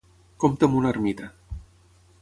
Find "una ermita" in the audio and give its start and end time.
0.79-1.31